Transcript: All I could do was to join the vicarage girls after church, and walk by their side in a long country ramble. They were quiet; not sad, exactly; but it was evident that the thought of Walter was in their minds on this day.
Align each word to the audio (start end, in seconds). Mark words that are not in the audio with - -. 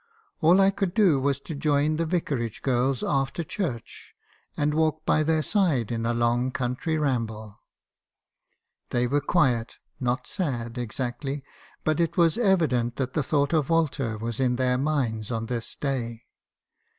All 0.39 0.59
I 0.59 0.71
could 0.71 0.95
do 0.95 1.19
was 1.19 1.39
to 1.41 1.53
join 1.53 1.97
the 1.97 2.07
vicarage 2.07 2.63
girls 2.63 3.03
after 3.03 3.43
church, 3.43 4.15
and 4.57 4.73
walk 4.73 5.05
by 5.05 5.21
their 5.21 5.43
side 5.43 5.91
in 5.91 6.07
a 6.07 6.11
long 6.15 6.49
country 6.49 6.97
ramble. 6.97 7.55
They 8.89 9.05
were 9.05 9.21
quiet; 9.21 9.77
not 9.99 10.25
sad, 10.25 10.79
exactly; 10.79 11.43
but 11.83 11.99
it 11.99 12.17
was 12.17 12.39
evident 12.39 12.95
that 12.95 13.13
the 13.13 13.21
thought 13.21 13.53
of 13.53 13.69
Walter 13.69 14.17
was 14.17 14.39
in 14.39 14.55
their 14.55 14.79
minds 14.79 15.29
on 15.29 15.45
this 15.45 15.75
day. 15.75 16.23